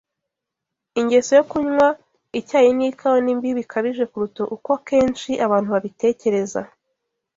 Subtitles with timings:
[0.99, 1.87] Ingeso yo kunywa
[2.39, 6.61] icyayi n’ikawa ni mbi bikabije kuruta uko kenshi abantu babitekereza